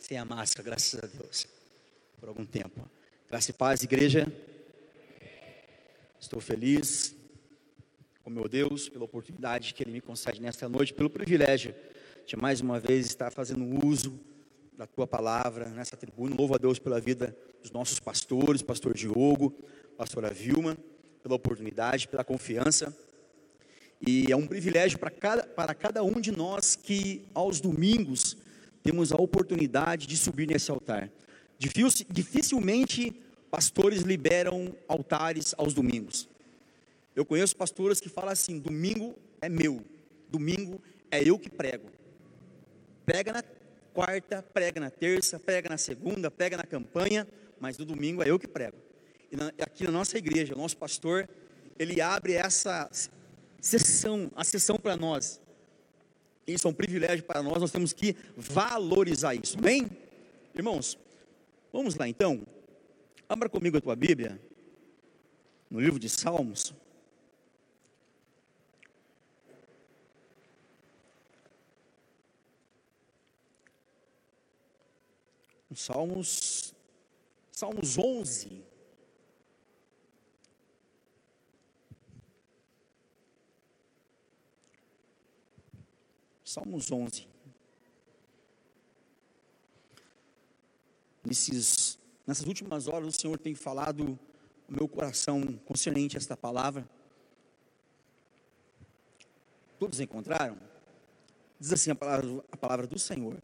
[0.00, 1.46] sem a máscara, graças a Deus,
[2.18, 2.88] por algum tempo.
[3.28, 4.26] Graça e paz, igreja.
[6.18, 7.14] Estou feliz
[8.24, 11.74] com meu Deus pela oportunidade que Ele me concede nesta noite, pelo privilégio
[12.26, 14.18] de mais uma vez estar fazendo uso
[14.76, 16.34] da Tua palavra nessa tribuna.
[16.34, 19.54] Louvo a Deus pela vida dos nossos pastores, pastor Diogo,
[19.98, 20.78] pastora Vilma,
[21.22, 22.96] pela oportunidade, pela confiança.
[24.00, 28.29] E é um privilégio para cada, para cada um de nós que aos domingos
[28.82, 31.10] temos a oportunidade de subir nesse altar.
[31.58, 33.12] Dificilmente
[33.50, 36.28] pastores liberam altares aos domingos.
[37.14, 39.84] Eu conheço pastores que falam assim: domingo é meu,
[40.28, 41.90] domingo é eu que prego.
[43.04, 43.42] Prega na
[43.92, 47.26] quarta, prega na terça, prega na segunda, prega na campanha,
[47.58, 48.76] mas no domingo é eu que prego.
[49.30, 51.28] E na, aqui na nossa igreja, o nosso pastor,
[51.78, 52.88] ele abre essa
[53.60, 55.40] sessão, a sessão para nós.
[56.52, 59.90] Isso é um privilégio para nós, nós temos que valorizar isso, amém?
[60.54, 60.98] Irmãos,
[61.72, 62.46] vamos lá então.
[63.28, 64.40] Abra comigo a tua Bíblia,
[65.70, 66.74] no livro de Salmos.
[75.74, 76.74] Salmos,
[77.52, 78.62] Salmos 11.
[86.50, 87.28] Salmos 11.
[91.24, 94.18] Nesses, nessas últimas horas, o Senhor tem falado
[94.68, 96.90] o meu coração concernente a esta palavra.
[99.78, 100.58] Todos encontraram?
[101.60, 103.40] Diz assim a palavra, a palavra do Senhor.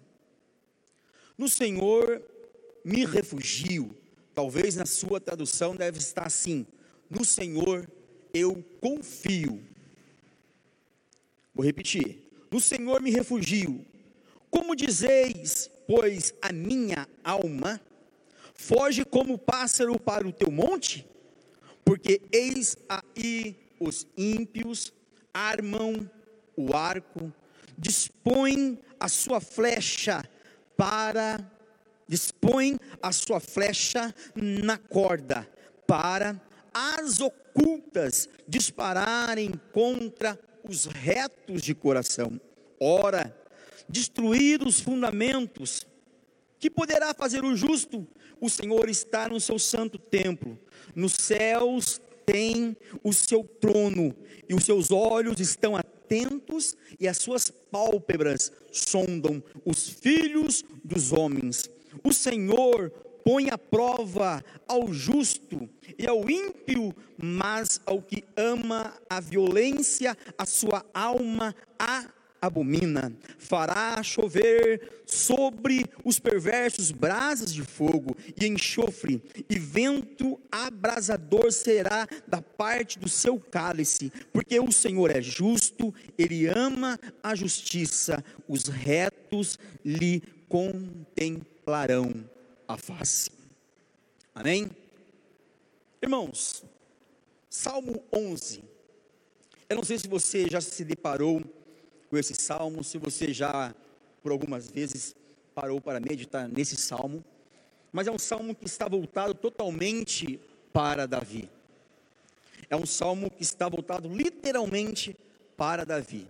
[1.38, 2.20] No Senhor
[2.84, 3.96] me refugio.
[4.34, 6.66] Talvez na sua tradução deve estar assim:
[7.08, 7.88] No Senhor
[8.34, 9.64] eu confio.
[11.54, 12.25] Vou repetir.
[12.56, 13.84] No Senhor me refugio.
[14.50, 17.78] Como dizeis, pois a minha alma
[18.54, 21.06] foge como pássaro para o teu monte?
[21.84, 24.90] Porque eis aí os ímpios
[25.34, 26.10] armam
[26.56, 27.30] o arco,
[27.76, 30.24] dispõem a sua flecha
[30.78, 31.38] para
[32.08, 35.46] dispõem a sua flecha na corda
[35.86, 36.40] para
[36.72, 42.40] as ocultas dispararem contra os retos de coração.
[42.80, 43.36] Ora,
[43.88, 45.86] destruir os fundamentos,
[46.58, 48.06] que poderá fazer o justo?
[48.40, 50.58] O Senhor está no seu santo templo,
[50.94, 54.14] nos céus tem o seu trono,
[54.48, 61.70] e os seus olhos estão atentos, e as suas pálpebras sondam os filhos dos homens.
[62.02, 62.92] O Senhor
[63.26, 70.46] põe à prova ao justo e ao ímpio, mas ao que ama a violência, a
[70.46, 72.06] sua alma a
[72.40, 73.12] abomina.
[73.36, 79.20] Fará chover sobre os perversos brasas de fogo e enxofre,
[79.50, 86.46] e vento abrasador será da parte do seu cálice, porque o Senhor é justo, ele
[86.46, 92.35] ama a justiça, os retos lhe contemplarão
[92.66, 93.30] a face.
[94.34, 94.70] Amém?
[96.02, 96.64] Irmãos,
[97.48, 98.62] Salmo 11.
[99.68, 101.42] Eu não sei se você já se deparou
[102.08, 103.74] com esse salmo, se você já,
[104.22, 105.14] por algumas vezes,
[105.54, 107.24] parou para meditar nesse salmo,
[107.92, 110.38] mas é um salmo que está voltado totalmente
[110.72, 111.50] para Davi.
[112.68, 115.16] É um salmo que está voltado literalmente
[115.56, 116.28] para Davi.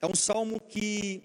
[0.00, 1.22] É um salmo que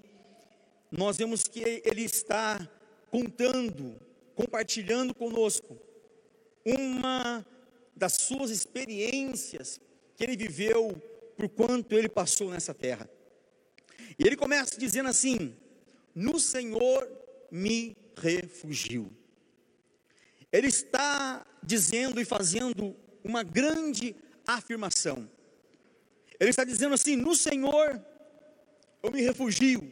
[0.92, 2.70] nós vemos que ele está
[3.10, 3.96] contando
[4.38, 5.76] compartilhando conosco
[6.64, 7.44] uma
[7.96, 9.82] das suas experiências
[10.16, 10.96] que ele viveu
[11.36, 13.10] por quanto ele passou nessa terra.
[14.20, 15.56] E ele começa dizendo assim:
[16.14, 17.10] No Senhor
[17.50, 19.12] me refugio.
[20.52, 24.16] Ele está dizendo e fazendo uma grande
[24.46, 25.28] afirmação.
[26.40, 28.00] Ele está dizendo assim: No Senhor
[29.02, 29.92] eu me refugio.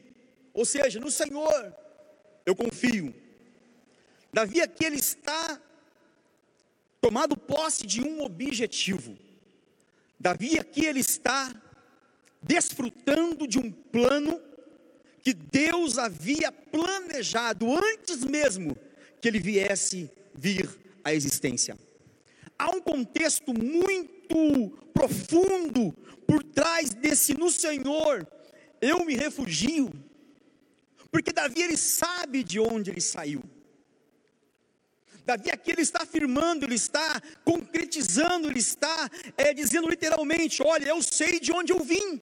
[0.53, 1.75] Ou seja, no Senhor
[2.45, 3.24] eu confio.
[4.35, 5.61] Davi aqui ele está
[6.99, 9.17] tomado posse de um objetivo.
[10.19, 11.55] Davi aqui ele está
[12.41, 14.41] desfrutando de um plano
[15.21, 18.75] que Deus havia planejado antes mesmo
[19.21, 20.69] que ele viesse vir
[21.01, 21.77] à existência.
[22.59, 25.93] Há um contexto muito profundo
[26.27, 28.27] por trás desse no Senhor
[28.81, 29.89] eu me refugio,
[31.09, 33.41] porque Davi ele sabe de onde ele saiu.
[35.25, 41.01] Davi aqui ele está afirmando, ele está concretizando, ele está é, dizendo literalmente: olha, eu
[41.01, 42.21] sei de onde eu vim.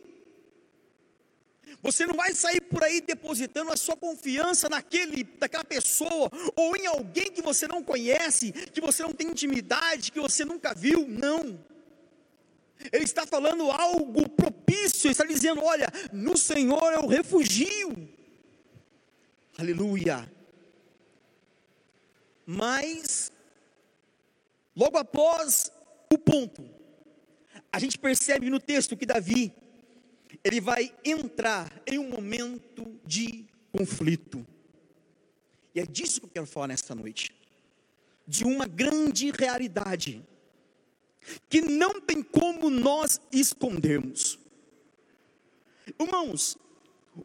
[1.82, 6.86] Você não vai sair por aí depositando a sua confiança naquele, daquela pessoa ou em
[6.88, 11.06] alguém que você não conhece, que você não tem intimidade, que você nunca viu.
[11.06, 11.60] Não.
[12.90, 18.10] Ele está falando algo propício, ele está dizendo: olha, no Senhor eu refugio.
[19.58, 20.32] Aleluia.
[22.46, 23.32] Mas,
[24.76, 25.72] logo após
[26.12, 26.64] o ponto,
[27.72, 29.54] a gente percebe no texto que Davi
[30.44, 34.46] ele vai entrar em um momento de conflito.
[35.76, 37.36] E é disso que eu quero falar nesta noite.
[38.28, 40.24] De uma grande realidade
[41.50, 44.40] que não tem como nós escondermos.
[46.00, 46.58] Irmãos,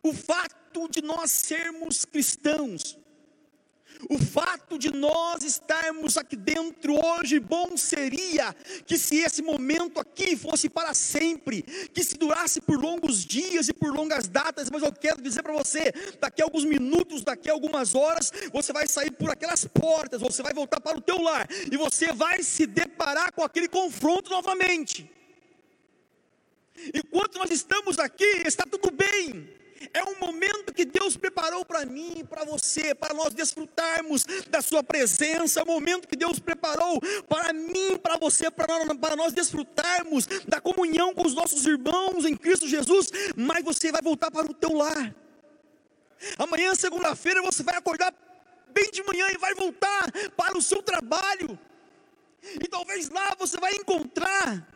[0.03, 2.98] o fato de nós sermos cristãos
[4.09, 8.55] o fato de nós estarmos aqui dentro hoje, bom seria
[8.87, 13.73] que se esse momento aqui fosse para sempre, que se durasse por longos dias e
[13.73, 17.53] por longas datas, mas eu quero dizer para você, daqui a alguns minutos, daqui a
[17.53, 21.49] algumas horas, você vai sair por aquelas portas, você vai voltar para o teu lar
[21.71, 25.11] e você vai se deparar com aquele confronto novamente.
[26.95, 29.58] Enquanto nós estamos aqui, está tudo bem.
[29.93, 34.83] É um momento que Deus preparou para mim, para você, para nós desfrutarmos da Sua
[34.83, 35.61] presença.
[35.61, 41.15] É um momento que Deus preparou para mim, para você, para, nós desfrutarmos da comunhão
[41.15, 43.11] com os nossos irmãos em Cristo Jesus.
[43.37, 45.15] Mas você vai voltar para o teu lar.
[46.37, 48.13] Amanhã, segunda-feira, você vai acordar
[48.73, 51.59] bem de manhã e vai voltar para o seu trabalho.
[52.43, 54.67] E talvez lá você vai encontrar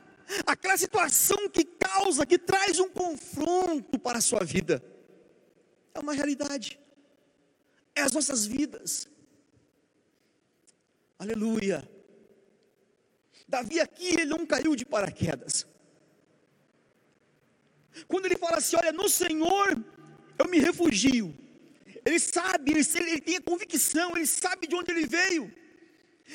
[0.47, 4.83] aquela situação que causa, que traz um confronto para a sua vida.
[5.95, 6.79] É uma realidade.
[7.95, 9.09] É as nossas vidas.
[11.19, 11.89] Aleluia.
[13.47, 15.67] Davi aqui, ele não caiu de paraquedas.
[18.09, 19.69] Quando ele fala assim: Olha, no Senhor
[20.39, 21.37] eu me refugio.
[22.05, 25.53] Ele sabe, ele, tem a convicção, ele sabe de onde ele veio.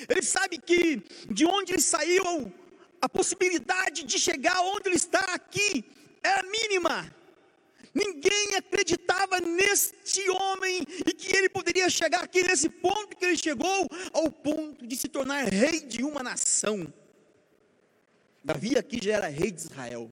[0.07, 0.97] Ele sabe que
[1.29, 2.53] de onde ele saiu,
[3.01, 5.83] a possibilidade de chegar onde ele está aqui
[6.23, 7.13] era mínima.
[7.97, 13.87] Ninguém acreditava neste homem e que ele poderia chegar aqui nesse ponto que ele chegou,
[14.13, 16.93] ao ponto de se tornar rei de uma nação.
[18.43, 20.11] Davi aqui já era rei de Israel,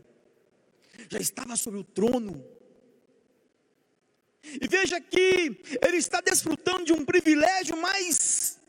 [1.10, 2.44] já estava sobre o trono.
[4.44, 8.60] E veja que ele está desfrutando de um privilégio, mas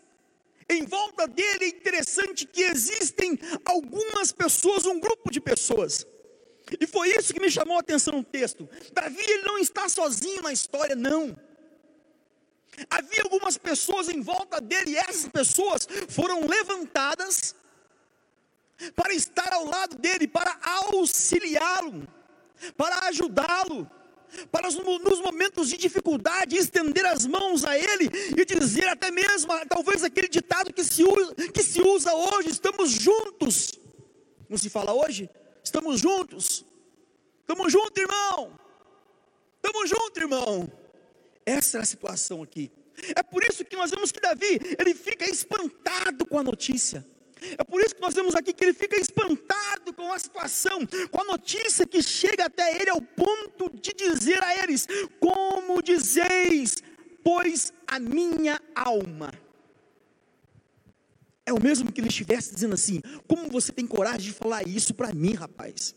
[0.69, 6.07] em volta dele é interessante que existem algumas pessoas, um grupo de pessoas
[6.81, 8.69] e foi isso que me chamou a atenção no texto.
[8.93, 11.37] Davi ele não está sozinho na história, não.
[12.91, 17.55] Havia algumas pessoas em volta dele, e essas pessoas foram levantadas
[18.95, 22.07] para estar ao lado dele, para auxiliá-lo,
[22.77, 23.91] para ajudá-lo,
[24.51, 30.03] para nos momentos de dificuldade estender as mãos a ele e dizer até mesmo, talvez
[30.05, 33.79] aquele ditado que se usa, que se usa hoje, estamos juntos.
[34.49, 35.31] Não se fala hoje?
[35.67, 36.65] Estamos juntos.
[37.41, 38.57] Estamos juntos, irmão.
[39.57, 40.73] Estamos juntos, irmão.
[41.45, 42.71] Essa é a situação aqui.
[43.17, 47.05] É por isso que nós vemos que Davi, ele fica espantado com a notícia.
[47.59, 50.79] É por isso que nós vemos aqui que ele fica espantado com a situação,
[51.11, 54.87] com a notícia que chega até ele ao ponto de dizer a eles:
[55.19, 56.81] Como dizeis,
[57.25, 59.33] pois a minha alma
[61.47, 64.93] é o mesmo que ele estivesse dizendo assim: como você tem coragem de falar isso
[64.93, 65.95] para mim, rapaz?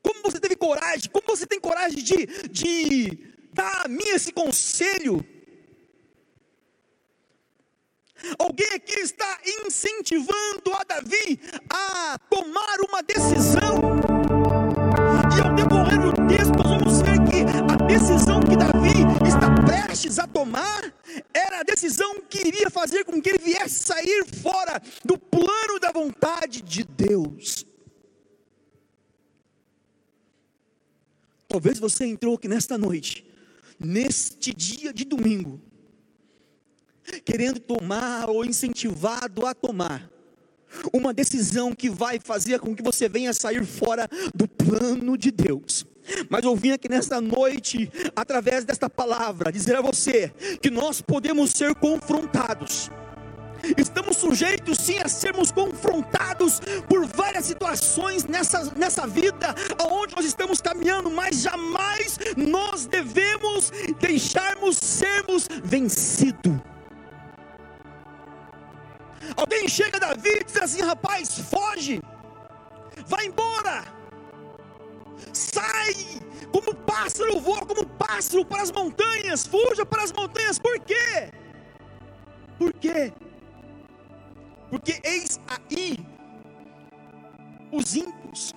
[0.00, 1.10] Como você teve coragem?
[1.10, 3.18] Como você tem coragem de, de
[3.52, 5.24] dar a mim esse conselho?
[8.38, 13.80] Alguém aqui está incentivando a Davi a tomar uma decisão.
[15.36, 16.61] E ao decorrer do texto,
[17.98, 20.94] decisão que Davi está prestes a tomar
[21.34, 25.92] era a decisão que iria fazer com que ele viesse sair fora do plano da
[25.92, 27.66] vontade de Deus.
[31.46, 33.26] Talvez você entrou aqui nesta noite,
[33.78, 35.60] neste dia de domingo,
[37.26, 40.10] querendo tomar ou incentivado a tomar
[40.94, 45.91] uma decisão que vai fazer com que você venha sair fora do plano de Deus.
[46.28, 51.50] Mas eu vim aqui nesta noite, através desta palavra, dizer a você que nós podemos
[51.50, 52.90] ser confrontados.
[53.76, 60.60] Estamos sujeitos sim a sermos confrontados por várias situações nessa, nessa vida, aonde nós estamos
[60.60, 66.52] caminhando, mas jamais nós devemos deixarmos sermos vencidos.
[69.36, 72.02] Alguém chega Davi e diz assim: rapaz, foge,
[73.06, 74.01] vai embora.
[75.32, 75.94] Sai
[76.52, 80.58] como pássaro, voa como pássaro para as montanhas, fuja para as montanhas.
[80.58, 81.32] Por quê?
[82.58, 83.12] Por quê?
[84.70, 85.98] Porque eis aí
[87.72, 88.54] os ímpios.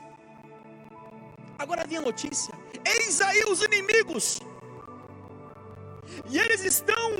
[1.57, 2.53] Agora vem a notícia:
[2.86, 4.39] eis aí os inimigos.
[6.29, 7.12] E eles estão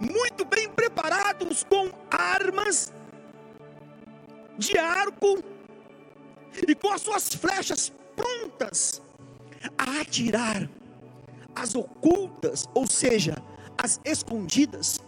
[0.00, 2.92] muito bem preparados com armas
[4.58, 5.42] de arco
[6.66, 9.02] e com as suas flechas prontas
[9.78, 10.68] a atirar
[11.54, 13.36] as ocultas, ou seja,
[13.76, 15.00] as escondidas.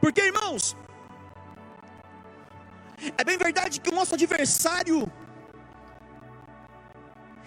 [0.00, 0.76] Porque, irmãos,
[3.18, 5.10] é bem verdade que o nosso adversário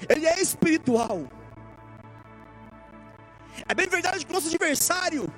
[0.08, 1.28] ele é espiritual.
[3.68, 5.32] É bem verdade que o nosso adversário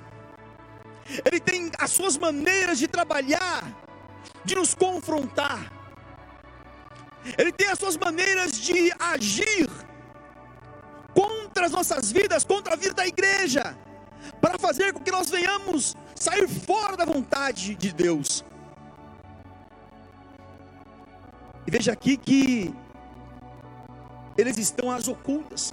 [1.24, 3.64] ele tem as suas maneiras de trabalhar,
[4.44, 5.81] de nos confrontar.
[7.38, 9.68] Ele tem as suas maneiras de agir
[11.14, 13.76] contra as nossas vidas, contra a vida da igreja,
[14.40, 18.44] para fazer com que nós venhamos sair fora da vontade de Deus.
[21.66, 22.74] E veja aqui que
[24.36, 25.72] eles estão às ocultas.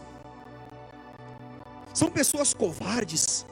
[1.93, 3.45] São pessoas covardes,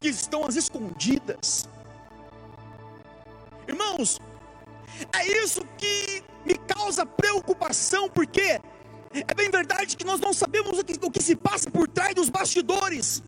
[0.00, 1.68] que estão às escondidas.
[3.66, 4.20] Irmãos,
[5.12, 8.60] é isso que me causa preocupação, porque
[9.12, 12.14] é bem verdade que nós não sabemos o que, o que se passa por trás
[12.14, 13.22] dos bastidores.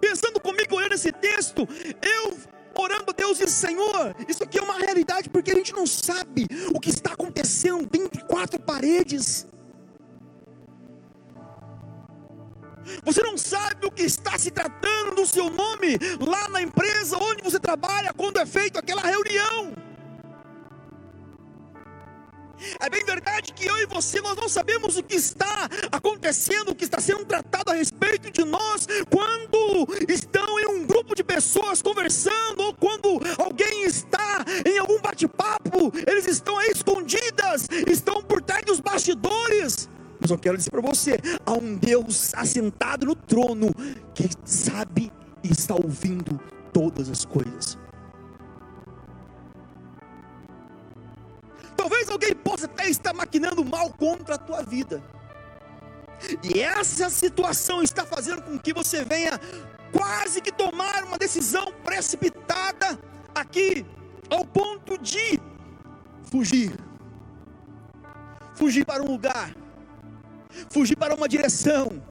[0.00, 1.68] Pensando comigo olhando esse texto,
[2.02, 2.36] eu
[2.80, 6.46] orando a Deus e Senhor, isso aqui é uma realidade, porque a gente não sabe
[6.72, 9.47] o que está acontecendo dentro de quatro paredes.
[13.04, 17.42] Você não sabe o que está se tratando do seu nome lá na empresa onde
[17.42, 19.74] você trabalha, quando é feita aquela reunião.
[22.80, 26.74] É bem verdade que eu e você nós não sabemos o que está acontecendo, o
[26.74, 31.80] que está sendo tratado a respeito de nós quando estão em um grupo de pessoas
[31.80, 38.64] conversando ou quando alguém está em algum bate-papo, eles estão aí escondidas, estão por trás
[38.64, 39.88] dos bastidores.
[40.20, 43.70] Mas eu quero dizer para você: há um Deus assentado no trono
[44.14, 46.40] que sabe e está ouvindo
[46.72, 47.78] todas as coisas.
[51.76, 55.02] Talvez alguém possa até estar maquinando mal contra a tua vida.
[56.42, 59.38] E essa situação está fazendo com que você venha
[59.92, 62.98] quase que tomar uma decisão precipitada
[63.32, 63.86] aqui,
[64.28, 65.40] ao ponto de
[66.24, 66.72] fugir.
[68.54, 69.54] Fugir para um lugar
[70.70, 72.02] fugir para uma direção,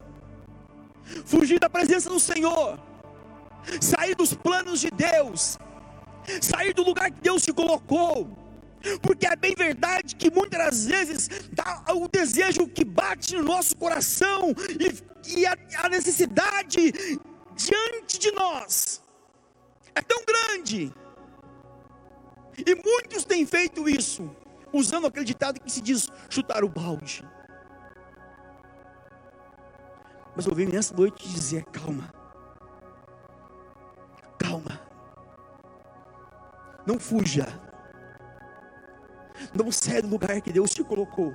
[1.25, 2.79] fugir da presença do Senhor,
[3.82, 5.58] sair dos planos de Deus,
[6.41, 8.29] sair do lugar que Deus te colocou.
[9.01, 13.75] Porque é bem verdade que muitas das vezes dá o desejo que bate no nosso
[13.75, 16.94] coração e, e a, a necessidade
[17.56, 19.01] diante de nós
[19.96, 20.94] é tão grande.
[22.58, 24.29] E muitos têm feito isso,
[24.72, 27.24] usando aquele ditado que se diz chutar o balde.
[30.38, 32.13] Mas eu venho nessa noite dizer: calma,
[34.38, 34.79] calma,
[36.86, 37.48] não fuja,
[39.51, 41.34] não saia do lugar que Deus te colocou,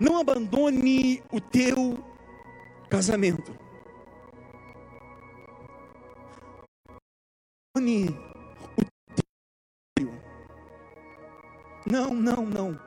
[0.00, 2.04] não abandone o teu
[2.90, 3.56] casamento,
[7.72, 8.08] abandone
[8.76, 8.84] o
[9.94, 10.12] teu.
[11.88, 12.86] Não, não, não.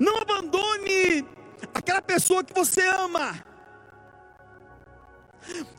[0.00, 1.24] Não abandone
[1.74, 3.34] aquela pessoa que você ama.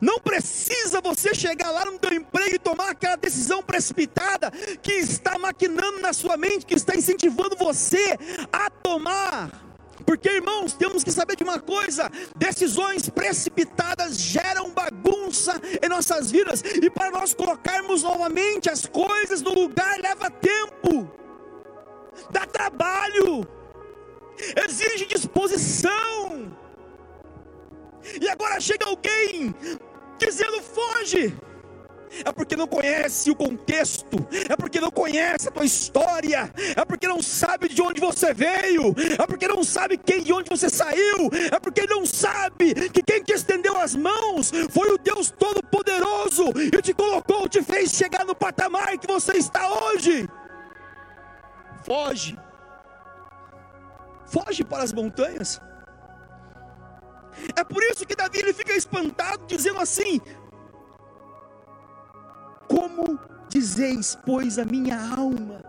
[0.00, 4.50] Não precisa você chegar lá no teu emprego e tomar aquela decisão precipitada
[4.82, 8.16] que está maquinando na sua mente, que está incentivando você
[8.52, 9.50] a tomar.
[10.04, 16.62] Porque, irmãos, temos que saber de uma coisa: decisões precipitadas geram bagunça em nossas vidas,
[16.62, 21.10] e para nós colocarmos novamente as coisas no lugar leva tempo,
[22.30, 23.55] dá trabalho
[24.64, 26.52] exige disposição.
[28.20, 29.54] E agora chega alguém
[30.18, 31.36] dizendo: foge.
[32.24, 37.06] É porque não conhece o contexto, é porque não conhece a tua história, é porque
[37.06, 41.28] não sabe de onde você veio, é porque não sabe quem de onde você saiu,
[41.52, 46.80] é porque não sabe que quem te estendeu as mãos foi o Deus Todo-Poderoso e
[46.80, 50.28] te colocou, te fez chegar no patamar que você está hoje.
[51.84, 52.45] Foge
[54.26, 55.60] foge para as montanhas.
[57.54, 60.20] É por isso que Davi ele fica espantado, dizendo assim:
[62.68, 63.18] Como
[63.48, 65.62] dizeis, pois, a minha alma?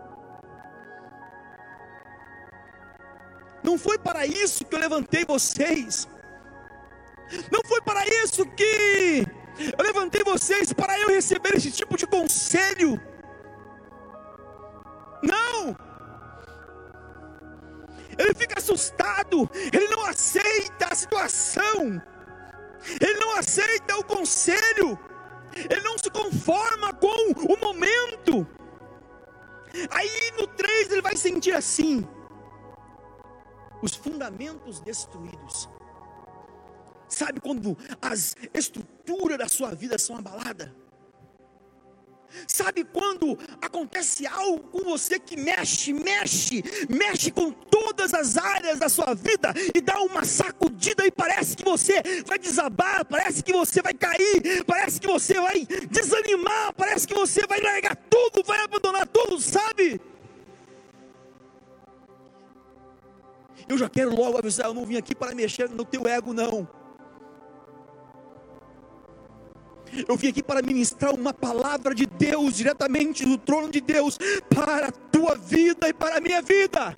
[3.62, 6.08] Não foi para isso que eu levantei vocês.
[7.52, 9.26] Não foi para isso que
[9.76, 13.00] eu levantei vocês para eu receber esse tipo de conselho.
[15.22, 15.76] Não.
[18.18, 22.02] Ele fica assustado, ele não aceita a situação.
[23.00, 24.98] Ele não aceita o conselho.
[25.54, 28.46] Ele não se conforma com o momento.
[29.90, 32.06] Aí no 3 ele vai sentir assim:
[33.82, 35.68] os fundamentos destruídos.
[37.08, 40.70] Sabe quando as estruturas da sua vida são abaladas?
[42.46, 47.50] Sabe quando acontece algo com você que mexe, mexe, mexe com
[47.98, 52.38] todas as áreas da sua vida e dá uma sacudida e parece que você vai
[52.38, 57.60] desabar, parece que você vai cair, parece que você vai desanimar, parece que você vai
[57.60, 60.00] largar tudo, vai abandonar tudo, sabe?
[63.68, 66.68] Eu já quero logo avisar, eu não vim aqui para mexer no teu ego, não.
[70.06, 74.86] Eu vim aqui para ministrar uma palavra de Deus diretamente do trono de Deus para
[74.86, 76.96] a tua vida e para a minha vida.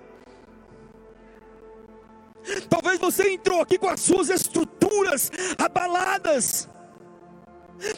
[2.69, 6.67] Talvez você entrou aqui com as suas estruturas abaladas.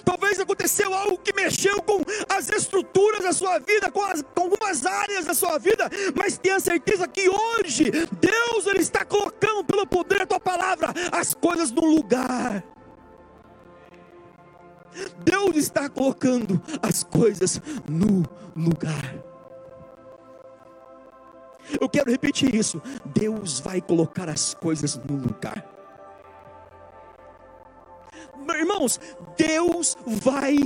[0.06, 4.86] Talvez aconteceu algo que mexeu com as estruturas da sua vida, com, as, com algumas
[4.86, 10.20] áreas da sua vida, mas tenha certeza que hoje Deus ele está colocando pelo poder
[10.20, 12.64] da tua palavra as coisas no lugar.
[15.24, 18.24] Deus está colocando as coisas no
[18.56, 19.33] lugar.
[21.80, 22.82] Eu quero repetir isso.
[23.06, 25.74] Deus vai colocar as coisas no lugar.
[28.56, 29.00] Irmãos,
[29.38, 30.58] Deus vai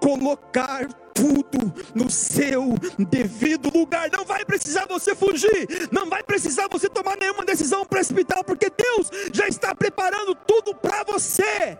[0.00, 4.10] colocar tudo no seu devido lugar.
[4.10, 9.10] Não vai precisar você fugir, não vai precisar você tomar nenhuma decisão precipitada, porque Deus
[9.32, 11.78] já está preparando tudo para você.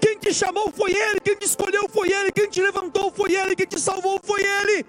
[0.00, 3.54] Quem te chamou foi Ele, quem te escolheu foi Ele, quem te levantou foi Ele,
[3.54, 4.86] quem te salvou foi Ele.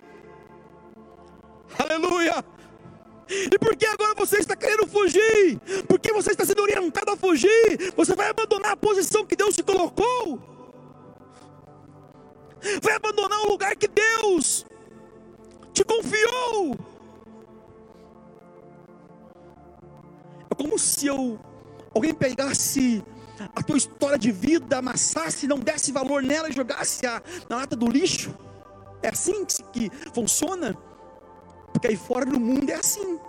[1.77, 2.43] Aleluia.
[3.30, 5.60] E por que agora você está querendo fugir?
[5.88, 7.93] Porque você está sendo orientado a fugir?
[7.95, 10.39] Você vai abandonar a posição que Deus te colocou?
[12.82, 14.65] Vai abandonar o lugar que Deus
[15.73, 16.77] te confiou?
[20.49, 21.39] É como se eu,
[21.93, 23.03] alguém pegasse
[23.56, 27.75] a tua história de vida, amassasse, não desse valor nela e jogasse a, na lata
[27.75, 28.34] do lixo.
[29.03, 30.75] É assim que, que funciona?
[31.78, 33.20] Porque aí fora no mundo é assim.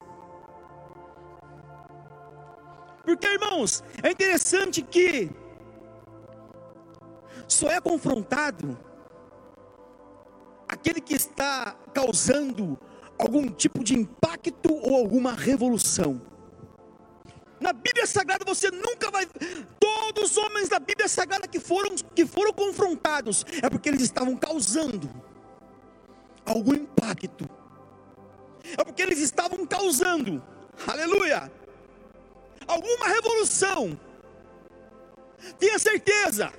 [3.04, 5.30] Porque, irmãos, é interessante que
[7.46, 8.78] só é confrontado
[10.66, 12.78] aquele que está causando
[13.18, 16.18] algum tipo de impacto ou alguma revolução.
[17.60, 19.26] Na Bíblia Sagrada você nunca vai.
[19.78, 24.34] Todos os homens da Bíblia Sagrada que foram, que foram confrontados é porque eles estavam
[24.38, 25.10] causando
[26.46, 27.46] algum impacto.
[28.76, 30.42] É porque eles estavam causando,
[30.86, 31.50] aleluia,
[32.66, 33.98] alguma revolução.
[35.58, 36.52] Tenha certeza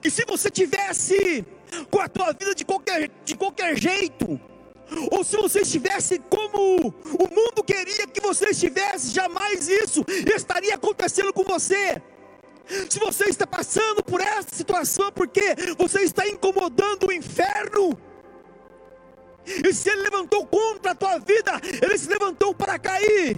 [0.00, 1.44] que se você tivesse
[1.90, 4.40] com a tua vida de qualquer, de qualquer jeito,
[5.10, 11.32] ou se você estivesse como o mundo queria que você estivesse, jamais isso estaria acontecendo
[11.32, 12.02] com você.
[12.88, 17.98] Se você está passando por essa situação porque você está incomodando o inferno,
[19.64, 23.36] e se ele levantou contra a tua vida, ele se levantou para cair.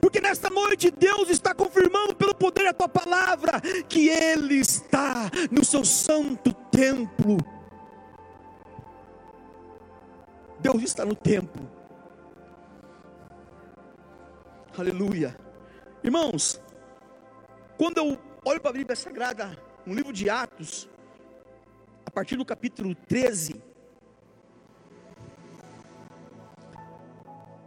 [0.00, 5.64] Porque nesta noite Deus está confirmando pelo poder da tua palavra que Ele está no
[5.64, 7.36] seu santo templo.
[10.60, 11.68] Deus está no templo.
[14.78, 15.36] Aleluia.
[16.04, 16.60] Irmãos,
[17.76, 20.88] quando eu olho para a Bíblia Sagrada, no livro de Atos,
[22.06, 23.60] a partir do capítulo 13,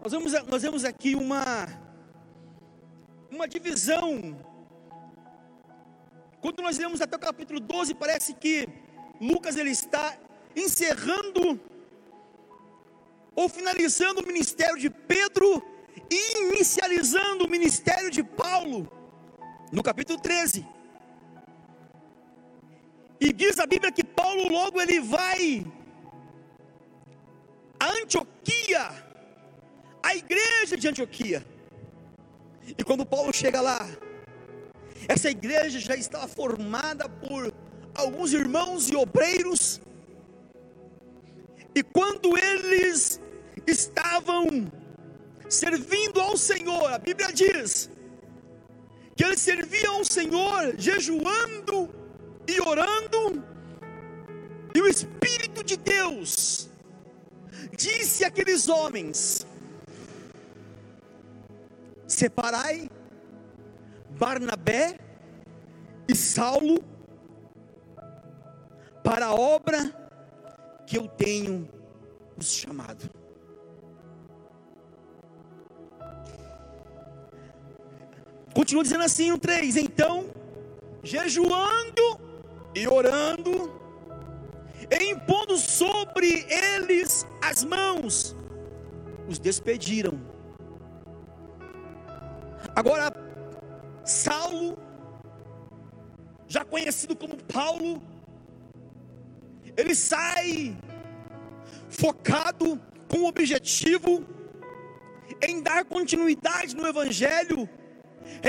[0.06, 1.68] nós vemos, nós vemos aqui uma,
[3.32, 4.40] uma divisão.
[6.40, 8.70] Quando nós lemos até o capítulo 12, parece que
[9.20, 10.16] Lucas ele está
[10.56, 11.60] encerrando
[13.36, 15.64] ou finalizando o ministério de Pedro
[16.12, 18.88] e inicializando o ministério de Paulo,
[19.72, 20.64] no capítulo 13.
[23.20, 25.66] E diz a Bíblia que Paulo logo ele vai
[27.80, 29.06] a Antioquia,
[30.06, 31.44] a igreja de Antioquia.
[32.78, 33.82] E quando Paulo chega lá,
[35.08, 37.52] essa igreja já estava formada por
[37.96, 39.82] alguns irmãos e obreiros,
[41.74, 43.20] e quando eles
[43.66, 44.72] estavam
[45.50, 47.90] servindo ao Senhor, a Bíblia diz
[49.16, 51.90] que eles serviam ao Senhor jejuando
[52.48, 53.44] e orando,
[54.76, 56.70] e o Espírito de Deus
[57.76, 59.46] disse àqueles homens:
[62.08, 62.90] Separai
[64.18, 64.98] Barnabé
[66.08, 66.84] e Saulo
[69.04, 69.94] para a obra
[70.86, 71.70] que eu tenho
[72.38, 73.10] os chamado.
[78.54, 80.30] Continua dizendo assim no 3: Então,
[81.04, 82.20] jejuando
[82.74, 83.80] e orando,
[84.90, 88.36] e impondo sobre eles as mãos,
[89.28, 90.35] os despediram.
[92.76, 93.10] Agora,
[94.04, 94.78] Saulo,
[96.46, 98.04] já conhecido como Paulo,
[99.78, 100.78] ele sai
[101.88, 104.26] focado com o objetivo
[105.42, 107.70] em dar continuidade no Evangelho,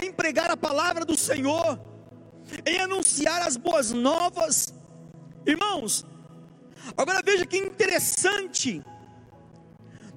[0.03, 1.81] em pregar a palavra do Senhor,
[2.67, 4.75] em anunciar as boas novas.
[5.47, 6.05] Irmãos,
[6.97, 8.83] agora veja que interessante,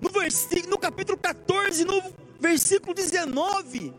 [0.02, 2.02] no, versículo, no capítulo 14, no
[2.39, 3.93] versículo 19,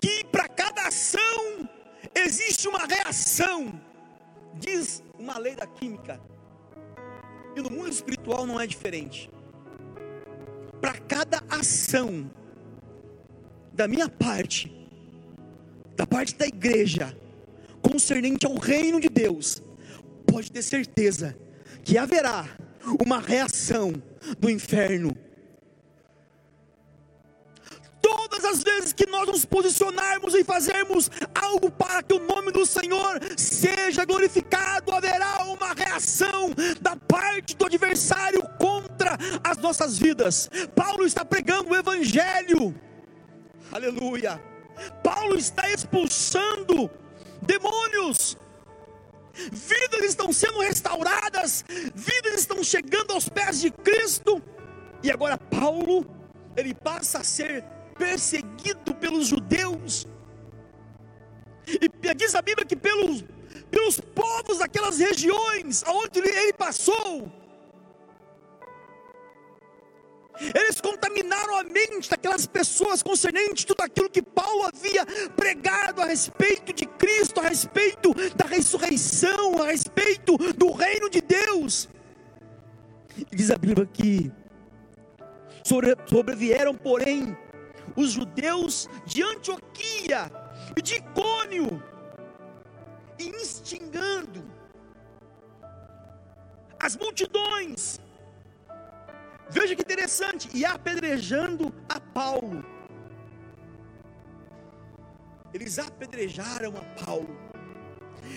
[0.00, 1.68] que para cada ação
[2.14, 3.80] existe uma reação,
[4.54, 6.20] diz uma lei da química,
[7.54, 9.30] e no mundo espiritual não é diferente.
[10.80, 12.30] Para cada ação,
[13.72, 14.72] da minha parte,
[15.94, 17.16] da parte da igreja,
[17.82, 19.62] concernente ao reino de Deus,
[20.26, 21.36] pode ter certeza
[21.82, 22.46] que haverá
[23.04, 23.92] uma reação
[24.38, 25.16] do inferno
[28.50, 33.20] as vezes que nós nos posicionarmos e fazermos algo para que o nome do Senhor
[33.36, 40.50] seja glorificado, haverá uma reação da parte do adversário contra as nossas vidas.
[40.74, 42.74] Paulo está pregando o Evangelho,
[43.70, 44.42] aleluia.
[45.02, 46.90] Paulo está expulsando
[47.42, 48.36] demônios,
[49.52, 54.42] vidas estão sendo restauradas, vidas estão chegando aos pés de Cristo,
[55.02, 56.06] e agora Paulo,
[56.56, 57.64] ele passa a ser
[58.00, 60.06] perseguido pelos judeus.
[61.66, 63.22] E diz a Bíblia que pelos,
[63.70, 67.30] pelos povos daquelas regiões aonde ele passou,
[70.54, 75.04] eles contaminaram a mente daquelas pessoas concernente tudo aquilo que Paulo havia
[75.36, 81.90] pregado a respeito de Cristo, a respeito da ressurreição, a respeito do reino de Deus.
[83.18, 84.32] E diz a Bíblia que
[86.08, 87.36] sobrevieram, porém,
[87.96, 90.30] os judeus de Antioquia
[90.76, 91.82] e de Icônio,
[93.18, 94.44] instigando
[96.78, 98.00] as multidões.
[99.50, 102.64] Veja que interessante, e apedrejando a Paulo.
[105.52, 107.36] Eles apedrejaram a Paulo.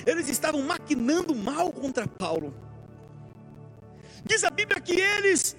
[0.06, 2.54] Eles estavam maquinando mal contra Paulo.
[4.26, 5.56] Diz a Bíblia que eles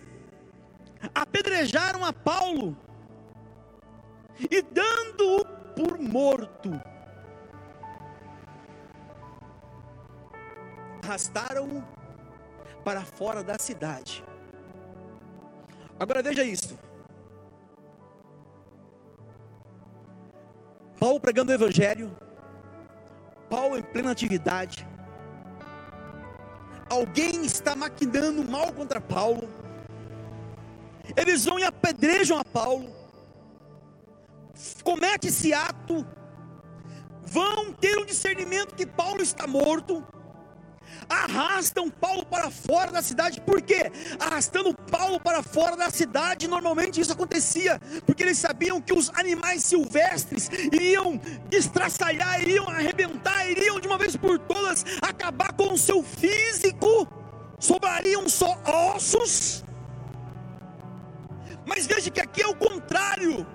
[1.14, 2.76] apedrejaram a Paulo
[4.38, 5.44] e dando-o
[5.74, 6.70] por morto,
[11.02, 11.82] arrastaram-o
[12.84, 14.24] para fora da cidade.
[15.98, 16.78] Agora veja isso.
[20.98, 22.16] Paulo pregando o Evangelho,
[23.48, 24.86] Paulo em plena atividade,
[26.88, 29.48] alguém está maquinando mal contra Paulo,
[31.16, 33.03] eles vão e apedrejam a Paulo,
[34.84, 36.06] comete esse ato,
[37.22, 40.06] vão ter um discernimento que Paulo está morto,
[41.08, 43.90] arrastam Paulo para fora da cidade, por quê?
[44.20, 49.62] Arrastando Paulo para fora da cidade, normalmente isso acontecia, porque eles sabiam que os animais
[49.62, 56.02] silvestres iriam destraçalhar, iriam arrebentar, iriam de uma vez por todas acabar com o seu
[56.02, 57.08] físico,
[57.58, 58.56] sobrariam só
[58.94, 59.64] ossos.
[61.66, 63.46] Mas veja que aqui é o contrário.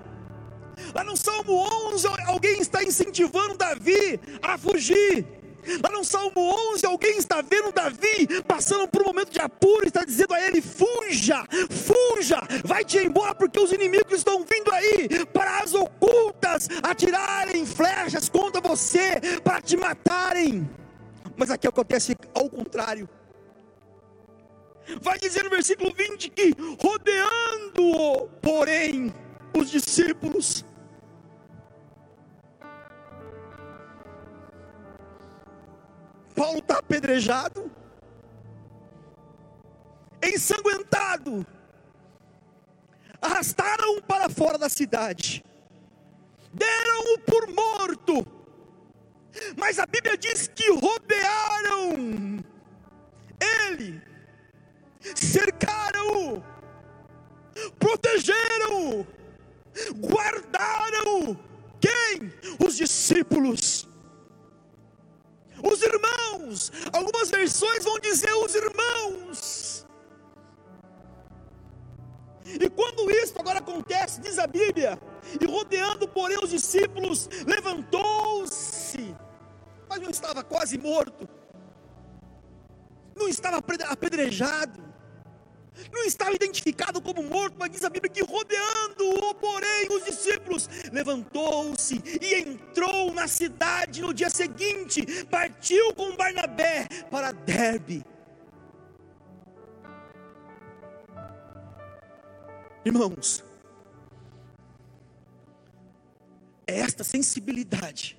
[0.93, 1.53] Lá no Salmo
[1.91, 5.25] 11, alguém está incentivando Davi a fugir.
[5.83, 6.41] Lá no Salmo
[6.73, 10.61] 11, alguém está vendo Davi passando por um momento de apuro, está dizendo a ele:
[10.61, 18.29] fuja, fuja, vai-te embora, porque os inimigos estão vindo aí para as ocultas atirarem flechas
[18.29, 20.67] contra você, para te matarem.
[21.35, 23.07] Mas aqui acontece ao contrário.
[25.01, 29.13] Vai dizer no versículo 20 que rodeando-o, porém,
[29.55, 30.65] os discípulos
[36.39, 37.69] Paulo está apedrejado,
[40.23, 41.45] ensanguentado,
[43.21, 45.43] arrastaram-o para fora da cidade,
[46.53, 48.25] deram-o por morto,
[49.57, 52.41] mas a Bíblia diz que rodearam
[53.41, 54.01] ele,
[55.15, 56.41] cercaram-o,
[57.77, 59.05] protegeram-o,
[59.97, 61.35] guardaram-o.
[61.81, 62.33] Quem?
[62.65, 63.88] Os discípulos.
[65.63, 69.85] Os irmãos, algumas versões vão dizer os irmãos.
[72.45, 74.99] E quando isso agora acontece, diz a Bíblia,
[75.39, 79.15] e rodeando, porém, os discípulos, levantou-se,
[79.87, 81.29] mas não estava quase morto,
[83.15, 84.88] não estava apedrejado,
[85.91, 92.01] não estava identificado como morto, mas diz a Bíblia que rodeando-o, porém, os discípulos, levantou-se
[92.21, 98.03] e entrou na cidade no dia seguinte, partiu com Barnabé para Derbe.
[102.85, 103.43] Irmãos,
[106.65, 108.17] é esta sensibilidade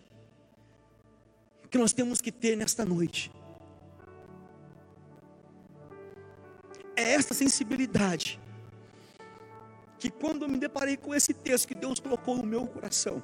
[1.70, 3.30] que nós temos que ter nesta noite.
[7.40, 8.38] Sensibilidade
[9.98, 13.22] que quando eu me deparei com esse texto que Deus colocou no meu coração,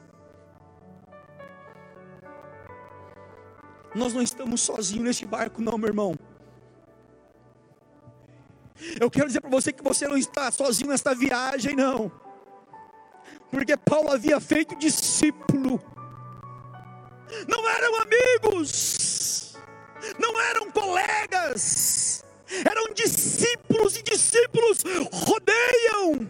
[3.95, 6.15] nós não estamos sozinhos neste barco, não, meu irmão.
[9.01, 12.13] Eu quero dizer para você que você não está sozinho nesta viagem, não,
[13.51, 15.81] porque Paulo havia feito discípulo,
[17.49, 19.57] não eram amigos,
[20.19, 21.96] não eram colegas,
[22.65, 26.29] eram discípulos e discípulos rodeiam,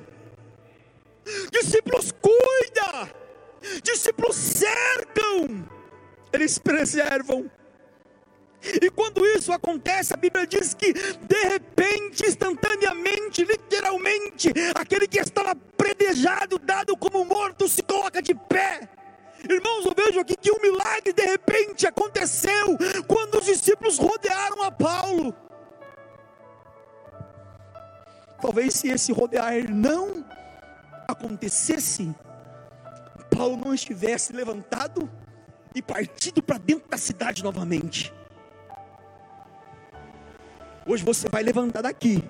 [1.52, 3.08] discípulos cuidam,
[3.82, 5.68] discípulos cercam,
[6.32, 7.50] eles preservam.
[8.82, 15.54] E quando isso acontece, a Bíblia diz que de repente, instantaneamente, literalmente, aquele que estava
[15.76, 18.88] predejado, dado como morto, se coloca de pé.
[19.48, 24.70] Irmãos, eu vejo aqui que um milagre de repente aconteceu quando os discípulos rodearam a
[24.72, 25.34] Paulo.
[28.40, 30.25] Talvez se esse rodear não
[31.09, 32.14] acontecesse,
[33.37, 35.11] Paulo não estivesse levantado
[35.75, 38.12] e partido para dentro da cidade novamente.
[40.87, 42.22] Hoje você vai levantar daqui,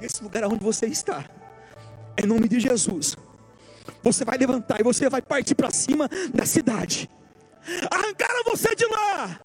[0.00, 1.24] esse lugar onde você está,
[2.16, 3.16] em nome de Jesus.
[4.02, 7.10] Você vai levantar e você vai partir para cima da cidade.
[7.90, 9.40] Arrancaram você de lá,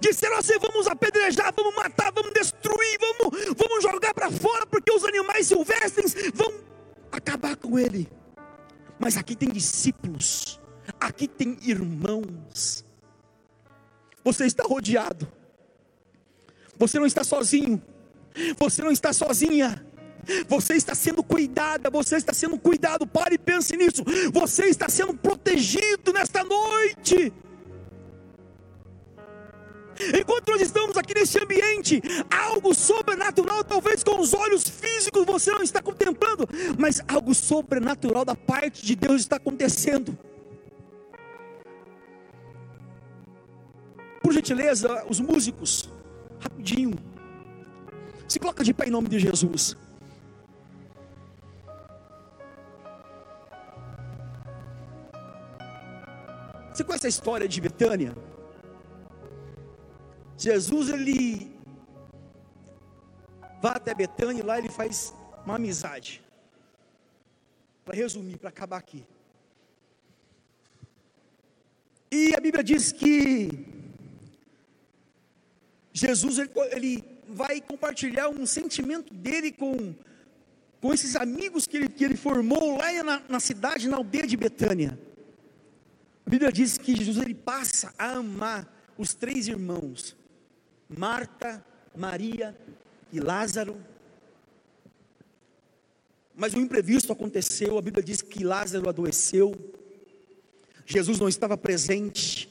[0.00, 5.04] Disseram assim: vamos apedrejar, vamos matar, vamos destruir, vamos, vamos jogar para fora, porque os
[5.04, 6.52] animais silvestres vão
[7.10, 8.08] acabar com ele.
[8.98, 10.60] Mas aqui tem discípulos,
[11.00, 12.84] aqui tem irmãos.
[14.24, 15.26] Você está rodeado,
[16.78, 17.82] você não está sozinho,
[18.58, 19.86] você não está sozinha.
[20.48, 23.04] Você está sendo cuidada, você está sendo cuidado.
[23.04, 24.04] Pare e pense nisso.
[24.32, 27.32] Você está sendo protegido nesta noite.
[30.18, 35.62] Enquanto nós estamos aqui nesse ambiente, algo sobrenatural, talvez com os olhos físicos você não
[35.62, 40.16] está contemplando, mas algo sobrenatural da parte de Deus está acontecendo.
[44.22, 45.90] Por gentileza, os músicos,
[46.40, 46.94] rapidinho,
[48.26, 49.76] se coloca de pé em nome de Jesus.
[56.72, 58.14] Você conhece a história de Betânia?
[60.42, 61.52] Jesus ele
[63.62, 66.20] vai até Betânia e lá ele faz uma amizade.
[67.84, 69.06] Para resumir, para acabar aqui.
[72.10, 73.66] E a Bíblia diz que
[75.92, 79.94] Jesus ele, ele vai compartilhar um sentimento dele com,
[80.80, 84.36] com esses amigos que ele, que ele formou lá na, na cidade, na aldeia de
[84.36, 84.98] Betânia.
[86.26, 90.20] A Bíblia diz que Jesus ele passa a amar os três irmãos
[90.96, 91.64] Marta,
[91.96, 92.56] Maria
[93.12, 93.76] e Lázaro.
[96.34, 99.54] Mas o imprevisto aconteceu, a Bíblia diz que Lázaro adoeceu,
[100.86, 102.48] Jesus não estava presente.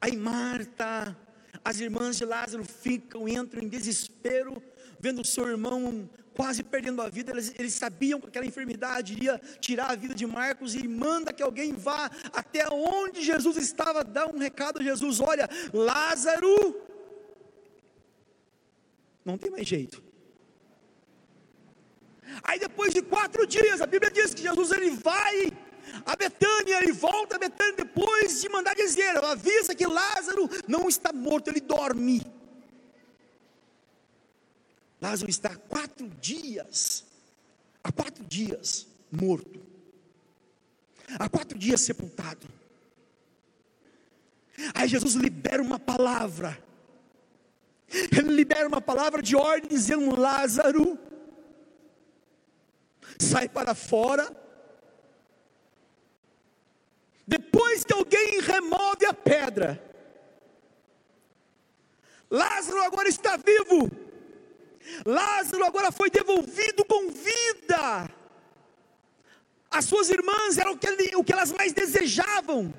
[0.00, 1.16] Aí Marta,
[1.64, 4.62] as irmãs de Lázaro ficam, entram em desespero,
[5.00, 6.08] vendo o seu irmão
[6.38, 10.24] quase perdendo a vida, eles, eles, sabiam que aquela enfermidade iria tirar a vida de
[10.24, 15.18] Marcos e manda que alguém vá até onde Jesus estava, dá um recado a Jesus:
[15.18, 16.80] olha, Lázaro,
[19.24, 20.00] não tem mais jeito.
[22.44, 25.50] Aí depois de quatro dias, a Bíblia diz que Jesus ele vai
[26.06, 31.12] a Betânia e volta a Betânia depois de mandar dizer, avisa que Lázaro não está
[31.12, 32.37] morto, ele dorme.
[35.00, 37.04] Lázaro está quatro dias,
[37.82, 39.60] há quatro dias morto,
[41.18, 42.48] há quatro dias sepultado.
[44.74, 46.60] Aí Jesus libera uma palavra,
[47.88, 50.98] ele libera uma palavra de ordem, dizendo: Lázaro,
[53.18, 54.36] sai para fora.
[57.24, 59.80] Depois que alguém remove a pedra,
[62.30, 64.07] Lázaro agora está vivo.
[65.04, 68.10] Lázaro agora foi devolvido com vida.
[69.70, 72.72] As suas irmãs eram o que, o que elas mais desejavam.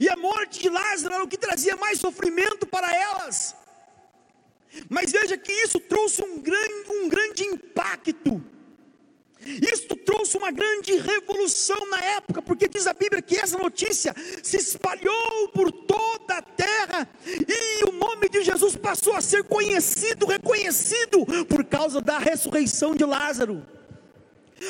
[0.00, 3.56] E a morte de Lázaro era o que trazia mais sofrimento para elas.
[4.88, 8.44] Mas veja que isso trouxe um grande, um grande impacto.
[9.46, 14.56] Isto trouxe uma grande revolução na época, porque diz a Bíblia que essa notícia se
[14.56, 21.24] espalhou por toda a terra e o nome de Jesus passou a ser conhecido, reconhecido
[21.46, 23.64] por causa da ressurreição de Lázaro.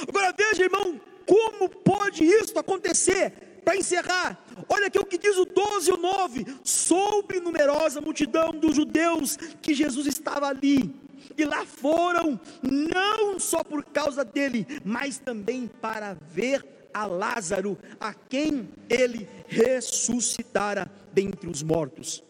[0.07, 3.33] Agora veja, irmão, como pode isso acontecer?
[3.65, 8.51] Para encerrar, olha aqui o que diz o 12 e o 9: sobre numerosa multidão
[8.53, 15.19] dos judeus que Jesus estava ali e lá foram, não só por causa dele, mas
[15.19, 22.25] também para ver a Lázaro, a quem ele ressuscitara dentre os mortos.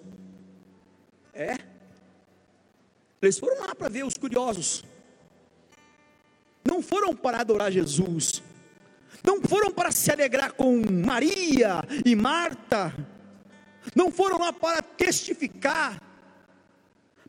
[1.33, 1.57] É?
[3.23, 4.85] Eles foram lá para ver os curiosos.
[6.65, 8.43] Não foram para adorar Jesus.
[9.25, 12.95] Não foram para se alegrar com Maria e Marta.
[13.95, 16.01] Não foram lá para testificar,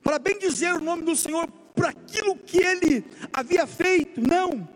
[0.04, 4.68] para bem dizer o nome do Senhor por aquilo que ele havia feito, não.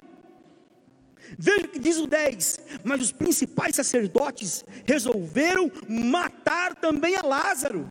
[1.38, 7.90] Veja o que diz o 10: Mas os principais sacerdotes resolveram matar também a Lázaro.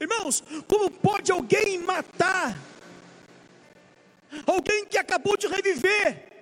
[0.00, 2.58] Irmãos, como pode alguém matar
[4.46, 6.32] alguém que acabou de reviver?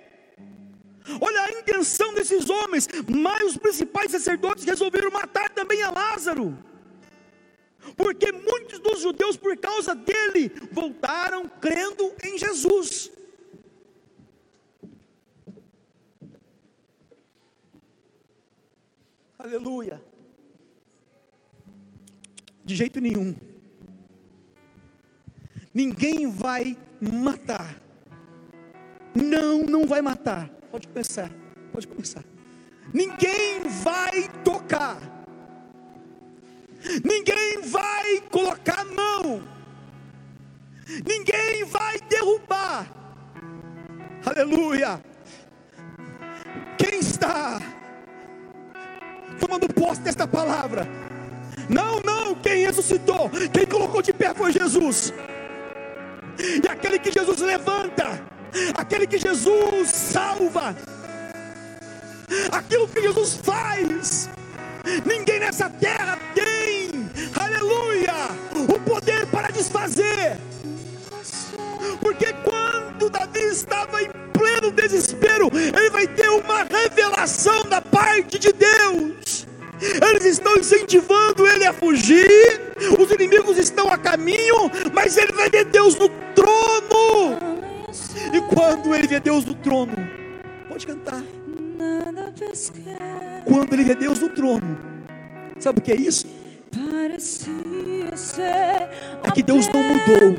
[1.19, 6.57] Olha a intenção desses homens, mas os principais sacerdotes resolveram matar também a Lázaro
[7.95, 13.11] porque muitos dos judeus, por causa dele, voltaram crendo em Jesus.
[19.37, 20.01] Aleluia.
[22.63, 23.35] De jeito nenhum.
[25.73, 27.81] Ninguém vai matar.
[29.13, 30.49] Não, não vai matar.
[30.71, 31.29] Pode começar.
[31.71, 32.23] Pode começar.
[32.93, 35.12] Ninguém vai tocar
[37.03, 39.43] ninguém vai colocar a mão,
[41.05, 42.87] ninguém vai derrubar.
[44.25, 45.01] Aleluia.
[46.77, 47.61] Quem está
[49.39, 50.87] tomando posse desta palavra?
[51.69, 55.13] Não, não, quem ressuscitou, quem colocou de pé foi Jesus.
[56.37, 58.21] E aquele que Jesus levanta,
[58.75, 60.75] aquele que Jesus salva,
[62.51, 64.29] aquilo que Jesus faz,
[65.05, 66.17] ninguém nessa terra
[73.53, 79.47] estava em pleno desespero, ele vai ter uma revelação da parte de Deus.
[79.81, 82.27] Eles estão incentivando ele a fugir,
[82.97, 87.37] os inimigos estão a caminho, mas ele vai ver Deus no trono.
[88.33, 89.93] E quando ele vê Deus no trono,
[90.67, 91.21] pode cantar.
[93.45, 94.77] Quando ele vê Deus no trono,
[95.59, 96.25] sabe o que é isso?
[99.23, 100.35] É que Deus não mudou.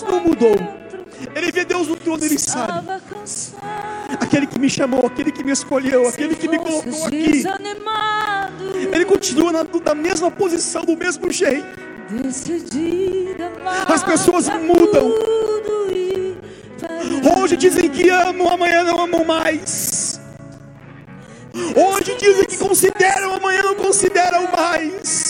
[0.00, 0.56] Deus não mudou.
[1.34, 2.88] Ele vê Deus no trono, ele sabe.
[4.18, 7.44] Aquele que me chamou, aquele que me escolheu, aquele que me colocou aqui.
[8.92, 11.66] Ele continua na, na mesma posição, do mesmo jeito.
[13.86, 15.12] As pessoas mudam.
[17.38, 20.20] Hoje dizem que amam, amanhã não amam mais.
[21.54, 25.29] Hoje dizem que consideram, amanhã não consideram mais.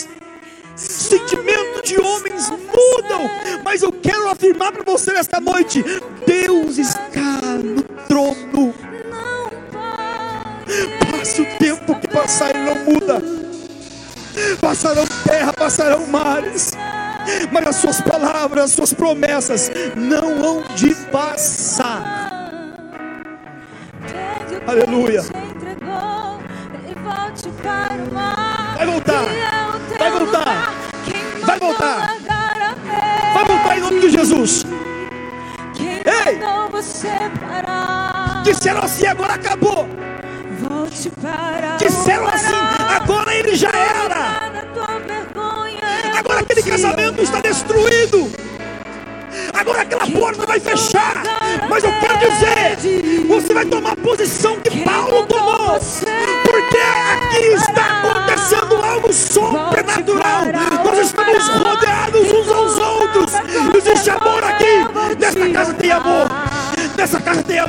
[1.40, 3.30] Sentimento de homens mudam,
[3.64, 5.82] mas eu quero afirmar para você nesta noite:
[6.26, 8.74] Deus está no trono.
[11.10, 13.22] Passe o tempo que passar, Ele não muda.
[14.60, 16.72] Passarão terra, passarão mares
[17.52, 22.02] mas as suas palavras, as suas promessas não vão de passar.
[24.66, 25.22] Aleluia.
[34.20, 34.66] Jesus.
[36.04, 36.38] Ei!
[38.44, 39.88] Disseram assim, agora acabou.
[41.78, 42.54] Disseram assim,
[42.94, 44.50] agora ele já era.
[46.18, 48.30] Agora aquele casamento está destruído.
[49.54, 51.22] Agora aquela porta vai fechar.
[51.68, 54.69] Mas eu quero dizer: você vai tomar posição que
[67.30, 67.64] কাছ দিয়ে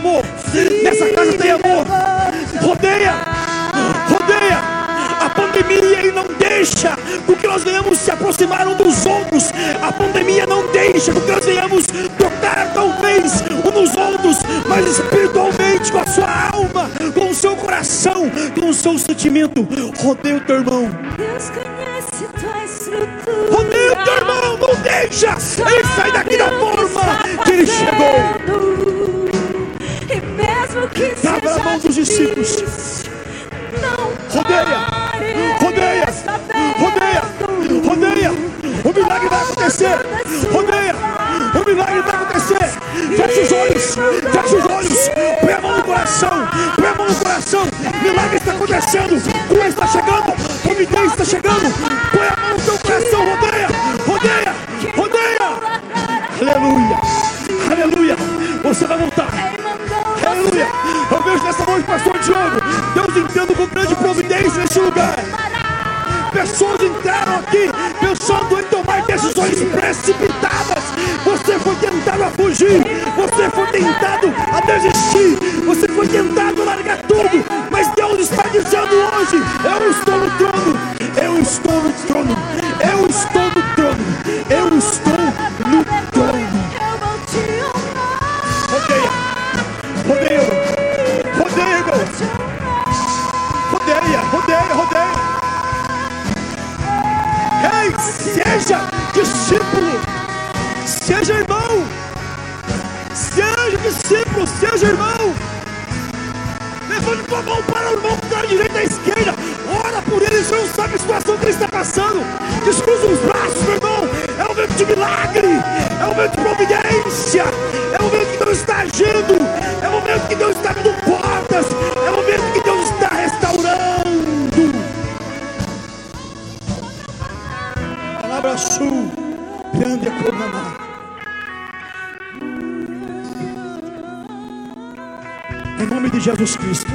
[135.81, 136.91] Em nome de Jesus Cristo.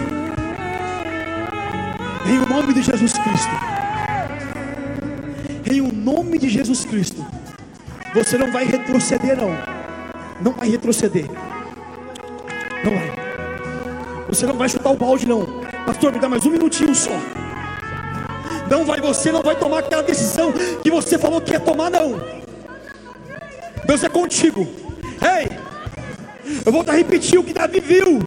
[2.24, 3.50] Em o nome de Jesus Cristo.
[5.68, 7.26] Em o nome de Jesus Cristo.
[8.14, 9.50] Você não vai retroceder, não.
[10.40, 11.26] Não vai retroceder.
[12.84, 13.12] Não vai.
[14.28, 15.44] Você não vai chutar o balde, não.
[15.84, 17.18] Pastor, me dá mais um minutinho só.
[18.70, 22.20] Não vai, você não vai tomar aquela decisão que você falou que ia tomar, não.
[23.84, 24.64] Deus é contigo.
[25.20, 25.58] Ei,
[26.64, 28.20] eu vou te repetir o que Davi viu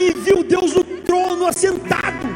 [0.00, 2.28] e viu Deus no trono assentado.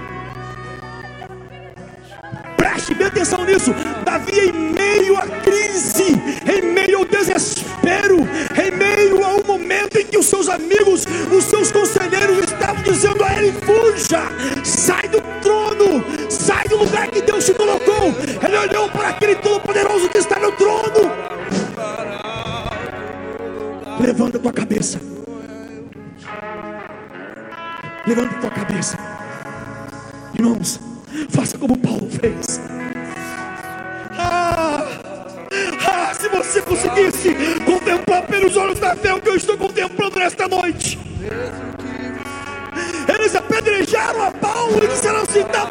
[2.57, 3.75] Preste bem atenção nisso.
[4.05, 6.13] Davi, em meio à crise,
[6.47, 8.19] em meio ao desespero,
[8.63, 13.33] em meio ao momento em que os seus amigos, os seus conselheiros estavam dizendo a
[13.35, 14.23] ele: fuja,
[14.63, 18.13] sai do trono, sai do lugar que Deus te colocou.
[18.47, 21.11] Ele olhou para aquele Todo-Poderoso que está no trono.
[24.01, 25.14] Levanta tua cabeça.
[28.07, 28.99] Levante tua cabeça.
[30.35, 30.79] Irmãos,
[31.31, 32.61] faça como Paulo fez.
[34.19, 34.87] Ah,
[35.87, 37.35] ah, se você conseguisse
[37.65, 40.99] contemplar pelos olhos da fé o que eu estou contemplando nesta noite.
[43.09, 45.67] Eles apedrejaram a Paulo e disseram assim: está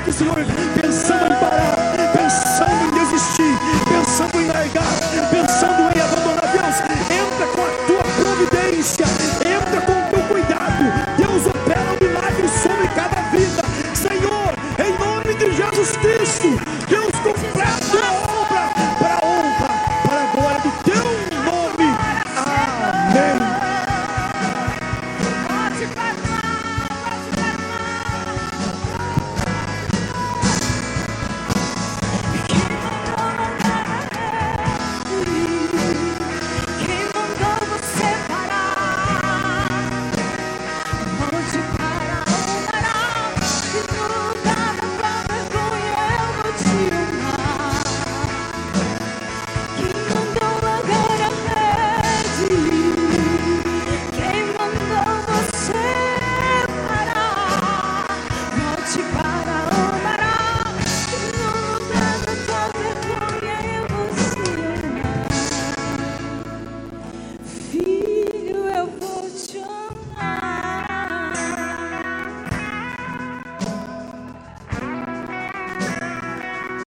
[0.00, 0.59] aqui nesta noite,